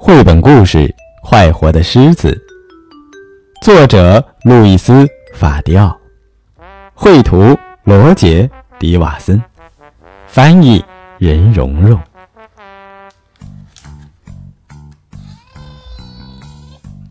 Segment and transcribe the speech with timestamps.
[0.00, 0.78] 绘本故事
[1.22, 2.30] 《快活的狮子》，
[3.64, 4.92] 作者路易斯·
[5.34, 5.98] 法迪奥，
[6.94, 8.44] 绘图罗杰·
[8.78, 9.42] 迪瓦森，
[10.28, 10.82] 翻译
[11.18, 12.00] 任蓉蓉。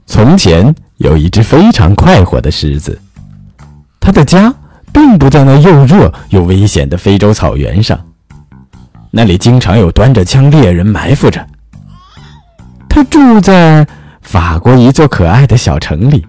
[0.06, 2.98] 从前有一只非常快活的狮子，
[4.00, 4.52] 它的家
[4.94, 8.00] 并不在那又热又危险的非洲草原上，
[9.12, 11.46] 那里经常有端着枪猎人埋伏着。
[12.98, 13.86] 他住在
[14.24, 16.26] 法国一座可爱的小城里，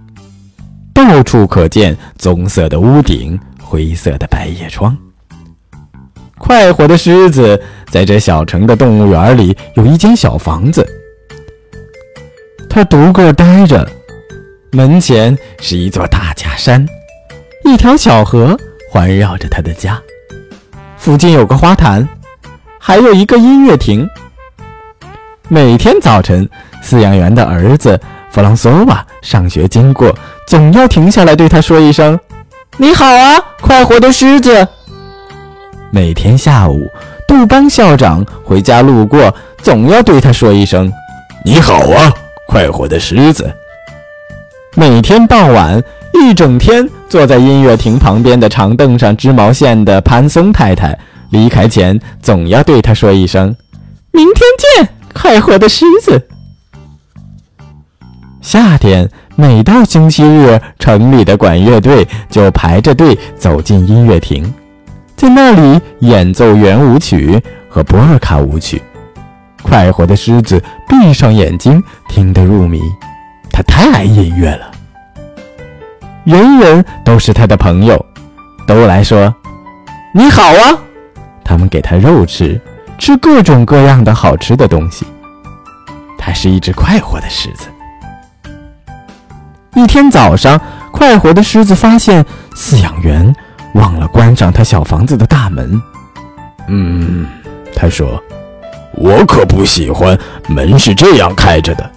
[0.93, 4.95] 到处可见棕色的屋顶、灰色的百叶窗。
[6.37, 7.59] 快活的狮子
[7.91, 10.87] 在这小城的动物园里有一间小房子，
[12.69, 13.91] 他独个呆着，
[14.71, 16.87] 门前是一座大假山，
[17.65, 18.55] 一条小河
[18.93, 19.99] 环绕着他的家，
[20.99, 22.07] 附近有个花坛，
[22.79, 24.07] 还有一个音乐亭。
[25.51, 26.47] 每天早晨，
[26.85, 27.99] 饲养员的儿子
[28.31, 30.15] 弗朗索瓦上学经过，
[30.47, 32.21] 总要停下来对他说一声
[32.77, 34.69] ：“你好啊，快活的狮子。”
[35.91, 36.87] 每天下午，
[37.27, 40.93] 杜邦校长回家路过，总要对他说一声
[41.43, 42.13] ：“你好啊，
[42.47, 43.51] 快活的狮子。”
[44.77, 50.97] 每天傍晚，一整天坐在音乐亭旁边的长凳上织毛线的潘松太太
[51.31, 53.57] 离开前，总要对他说一声
[54.13, 54.43] ：“明天。”
[55.13, 56.29] 快活的狮子。
[58.41, 64.53] 夏天每到星期日，城里的管乐队就排着队走进音乐亭，
[65.17, 68.81] 在那里演奏圆舞曲和波尔卡舞曲。
[69.63, 72.81] 快活的狮子闭上眼睛，听得入迷。
[73.53, 74.71] 他太爱音乐了，
[76.25, 78.03] 人人都是他的朋友，
[78.67, 79.35] 都来说
[80.15, 80.79] ：“你好啊！”
[81.45, 82.59] 他们给他肉吃。
[82.99, 85.07] 吃各种各样的好吃的东西。
[86.19, 87.69] 它是一只快活的狮子。
[89.75, 90.61] 一天早上，
[90.93, 92.25] 快活的狮子发现
[92.55, 93.35] 饲养员
[93.75, 95.81] 忘了关上他小房子的大门。
[96.67, 97.27] 嗯，
[97.75, 98.23] 他说
[98.93, 100.19] ：“我可不喜欢
[100.49, 101.91] 门是这样开着的，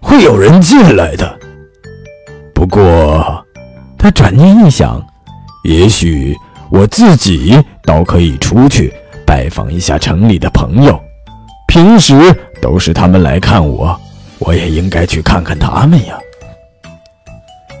[0.00, 1.38] 会有人进来的。”
[2.54, 3.44] 不过，
[3.98, 5.02] 他转念一想，
[5.64, 6.36] 也许
[6.70, 8.92] 我自己倒可以出去。
[9.32, 11.02] 拜访一下城里的朋友，
[11.66, 12.14] 平时
[12.60, 13.98] 都是他们来看我，
[14.38, 16.18] 我也应该去看看他们呀。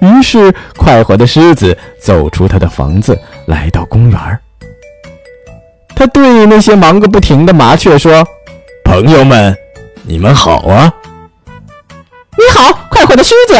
[0.00, 4.18] 于是，快活的狮子走出他的房子，来到公园
[5.94, 8.26] 他对那些忙个不停的麻雀说
[8.82, 9.54] ：“朋友们，
[10.04, 10.90] 你们好啊
[12.32, 13.54] ！”“你好，快活的狮子。”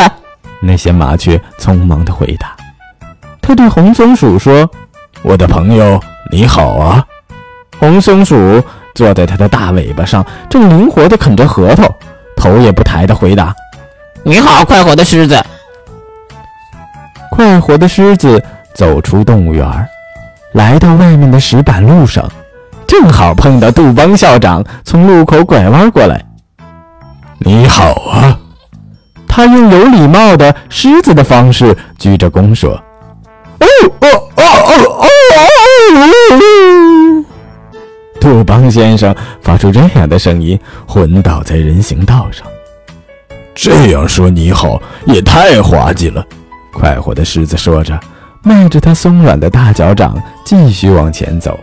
[0.64, 2.56] 那些麻雀匆忙的回答。
[3.42, 4.66] 他对红松鼠说
[5.20, 7.06] ：“我的朋友，你好啊！”
[7.82, 8.62] 红松鼠
[8.94, 11.93] 坐在它的大尾巴上，正灵活地啃着核桃，
[12.37, 13.53] 头也不抬地回答
[14.22, 15.37] ：“你好，快活的狮子。”
[17.28, 18.41] 快活的狮子
[18.72, 19.66] 走出动物园，
[20.53, 22.25] 来到外面的石板路上，
[22.87, 26.25] 正好碰到杜邦校长从路口拐弯过来。
[27.44, 28.38] “你好啊！”
[29.26, 32.81] 他用有礼貌的狮子的方式鞠着躬说
[33.59, 33.66] ：“哦
[34.03, 35.06] 哦哦哦哦
[36.31, 37.25] 哦！”
[38.22, 40.56] 杜邦先生发出这样的声音，
[40.87, 42.47] 昏倒在人行道上。
[43.53, 46.25] 这样说你好也太滑稽了。
[46.72, 47.99] 快活的狮子说着，
[48.44, 51.59] 迈着他松软的大脚掌，继续往前走。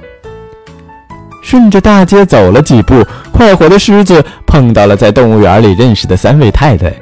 [1.42, 6.94] 顺着大街走了几步，快活的狮子碰到了在动物园里认识的三位太太。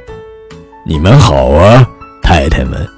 [0.86, 1.84] 你们好啊，
[2.22, 2.97] 太太们。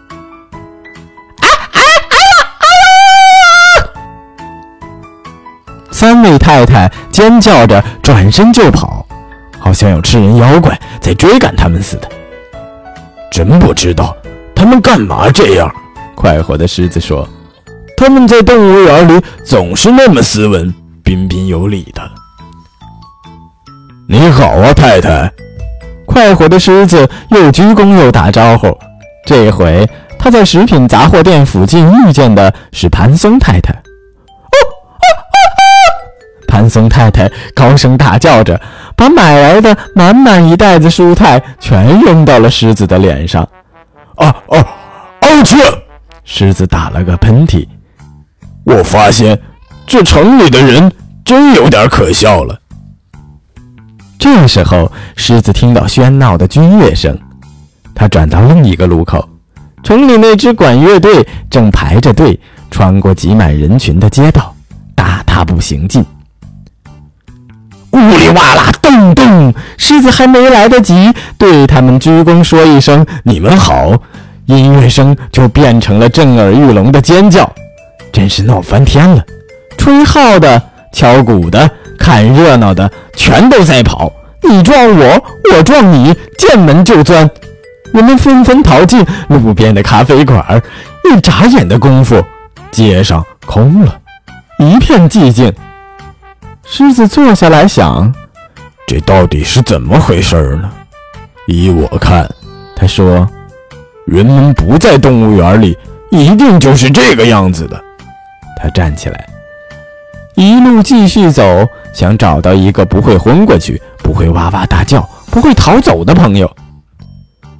[6.00, 9.06] 三位太太尖叫着转身就跑，
[9.60, 12.08] 好像有吃人妖怪在追赶他们似的。
[13.30, 14.16] 真不知道
[14.56, 15.70] 他们干嘛这样。
[16.16, 17.28] 快活的狮子说
[17.98, 20.74] ：“他们在动物园里总是那么斯文、
[21.04, 22.02] 彬彬有礼的。”
[24.08, 25.30] 你好啊，太太！
[26.06, 28.74] 快活的狮子又鞠躬又打招呼。
[29.26, 29.86] 这回
[30.18, 33.76] 他在食品杂货店附近遇见的是潘松太太。
[36.60, 38.60] 潘松太太高声大叫着，
[38.98, 43.48] 把买来的满满一袋子蔬菜全扔到了狮子的脸上。
[44.18, 44.60] 啊啊！
[45.22, 45.44] 啊！
[45.46, 45.58] 去！
[46.26, 47.66] 狮子打了个喷嚏。
[48.66, 49.40] 我发现
[49.88, 50.92] 这城里的人
[51.24, 52.60] 真有点可笑了。
[54.18, 57.18] 这时候，狮子听到喧闹的军乐声，
[57.96, 59.26] 它转到另一个路口，
[59.82, 62.38] 城里那支管乐队正排着队
[62.70, 64.54] 穿过挤满人群的街道，
[64.94, 66.06] 大踏步行进。
[67.92, 73.94] 呜里哇啦，咚咚，狮子还没来得及对他们鞠躬说一声“你们好”，
[74.46, 77.52] 音乐声就变成了震耳欲聋的尖叫，
[78.12, 79.24] 真是闹翻天了！
[79.78, 84.12] 吹号的、敲鼓的、看热闹的，全都在跑，
[84.48, 87.30] 你撞我，我撞你，见门就钻。
[87.92, 90.62] 人们纷纷逃进路边的咖啡馆，
[91.12, 92.24] 一眨眼的功夫，
[92.72, 93.98] 街上空了，
[94.60, 95.52] 一片寂静。
[96.72, 98.14] 狮子坐下来想：
[98.86, 100.70] 这到底是怎么回事呢？
[101.48, 102.30] 依我看，
[102.76, 103.28] 他说，
[104.06, 105.76] 人们不在动物园里，
[106.12, 107.84] 一定就是这个样子的。
[108.62, 109.28] 他站起来，
[110.36, 115.02] 一路继续走，想找到一个不会昏过去、不会哇哇大叫、
[115.32, 116.56] 不会逃走的朋友。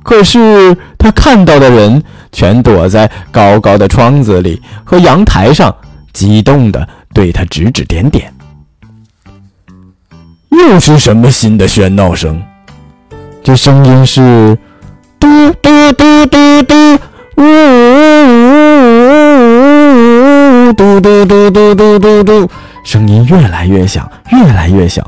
[0.04, 2.02] 可是他看到的人
[2.32, 5.76] 全躲在高高的窗子里和阳台上，
[6.14, 8.32] 激动地对他指指点点。
[10.50, 12.42] 又是什么新的喧闹声？
[13.44, 14.58] 这声音是
[15.20, 15.28] 嘟
[15.62, 16.76] 嘟嘟嘟嘟，
[17.38, 17.44] 呜
[20.68, 22.50] 呜，嘟嘟嘟嘟嘟嘟嘟，
[22.84, 25.06] 声音越来越响，越来越响。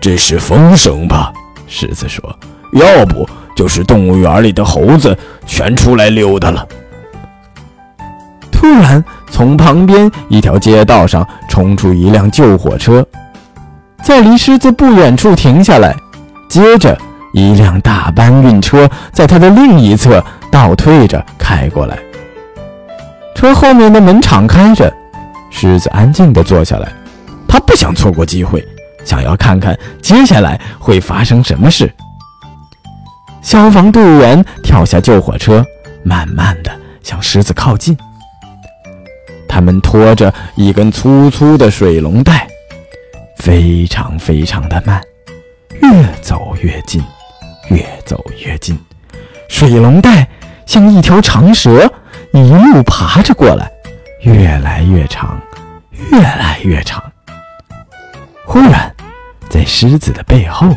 [0.00, 1.32] 这是风声吧？
[1.66, 2.22] 狮子说。
[2.72, 3.28] 要不。
[3.56, 6.66] 就是动物园里的猴子全出来溜达了。
[8.50, 13.04] 突然，从旁边一条街道上冲出一辆救火车，
[14.02, 15.94] 在离狮子不远处停下来。
[16.48, 16.98] 接着，
[17.32, 21.96] 一辆大搬运车在它的另一侧倒退着开过来。
[23.34, 24.92] 车后面的门敞开着，
[25.50, 26.92] 狮子安静地坐下来。
[27.48, 28.64] 他不想错过机会，
[29.04, 31.92] 想要看看接下来会发生什么事。
[33.42, 35.64] 消防队员跳下救火车，
[36.04, 36.70] 慢慢的
[37.02, 37.96] 向狮子靠近。
[39.48, 42.46] 他们拖着一根粗粗的水龙带，
[43.40, 45.00] 非常非常的慢，
[45.80, 45.90] 越
[46.20, 47.02] 走越近，
[47.70, 48.78] 越走越近。
[49.48, 50.28] 水龙带
[50.66, 51.90] 像一条长蛇，
[52.32, 53.70] 一路爬着过来，
[54.20, 55.40] 越来越长，
[56.12, 57.02] 越来越长。
[58.44, 58.94] 忽然，
[59.48, 60.68] 在狮子的背后。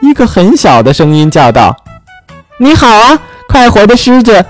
[0.00, 1.76] 一个很小的声音叫道
[2.58, 3.18] ：“你好啊，
[3.48, 4.44] 快活的狮子！”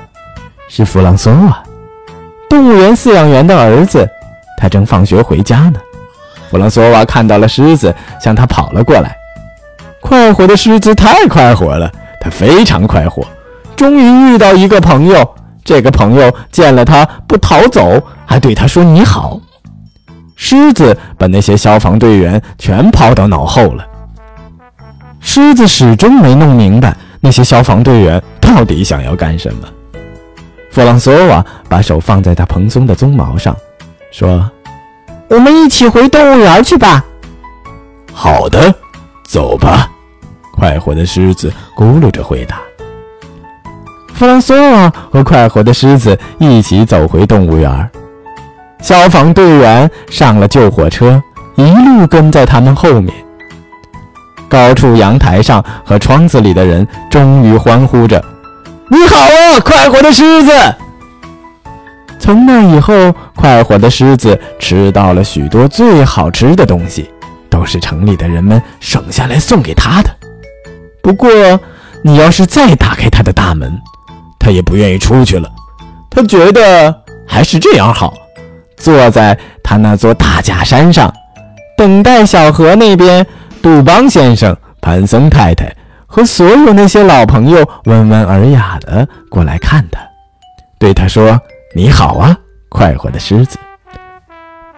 [0.69, 1.63] 是弗朗索瓦，
[2.49, 4.07] 动物园饲养员的儿子。
[4.59, 5.81] 他正放学回家呢。
[6.51, 9.17] 弗朗索瓦看到了狮子，向他跑了过来。
[10.01, 13.25] 快活的狮子太快活了，他非常快活，
[13.77, 15.35] 终于遇到一个朋友。
[15.63, 19.39] 这个朋友见了他不逃走，还对他说：“你好。”
[20.35, 23.87] 狮子把那些消防队员全抛到脑后了。
[25.21, 29.69] 狮子始终没弄明白那些消防队员到底想要干什么。
[30.71, 33.55] 弗朗索瓦把手放在他蓬松的鬃毛上，
[34.11, 34.51] 说
[35.31, 37.05] ：“我们一起回动物园去吧。
[38.13, 38.75] ”“好的，
[39.25, 39.89] 走吧。”
[40.53, 42.61] 快活的狮子咕噜着回答。
[44.13, 47.91] 弗朗索瓦和快活的狮子一起走回动物园。
[48.83, 51.23] 消防队员上了救火车，
[51.55, 53.15] 一路跟在他们后面。
[54.49, 58.23] 高处阳台上和窗子里的人终于欢呼着
[58.91, 60.51] ：“你好啊，快活的狮子！”
[62.21, 62.93] 从那以后，
[63.35, 67.11] 快活的狮子吃到了许多最好吃的东西，
[67.49, 70.11] 都是城里的人们省下来送给他的。
[71.03, 71.29] 不过，
[72.03, 73.73] 你要是再打开他的大门，
[74.39, 75.51] 他也不愿意出去了。
[76.11, 76.95] 他觉得
[77.27, 78.15] 还是这样好，
[78.77, 81.13] 坐在他那座大假山上，
[81.77, 83.27] 等待小河那边。
[83.63, 85.71] 杜邦先生、潘森太太
[86.07, 90.01] 和所有那些老朋友温文尔雅的过来看他，
[90.79, 91.39] 对他说
[91.73, 92.37] ：“你好啊，
[92.69, 93.57] 快活的狮子。”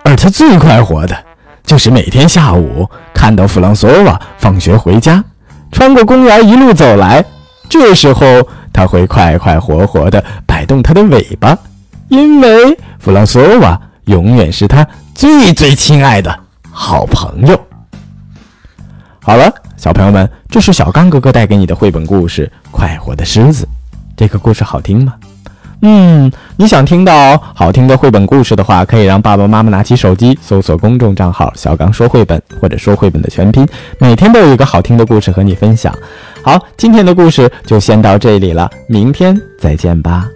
[0.04, 1.16] 而他最快活的，
[1.64, 5.25] 就是每天下午看到弗朗索瓦放学回家，
[5.70, 7.25] 穿过公园一路走来，
[7.70, 11.56] 这时候他会快快活活地摆动他的尾巴，
[12.08, 16.38] 因为弗朗索瓦永远是他最最亲爱的
[16.70, 17.58] 好朋友。
[19.22, 23.64] 好了，小朋友们，这是小刚哥哥带给你的绘本故事《快活的狮子》。
[24.14, 25.14] 这个故事好听吗？
[25.84, 33.66] 嗯，你想听到好听的绘本故事的话，可以让爸爸妈妈拿起手机搜索公众账号“小刚说绘本”或者“说绘本”的全拼，
[33.98, 35.92] 每天都有一个好听的故事和你分享。
[36.44, 40.28] 好，今天的故事就先到这里了，明天再见吧。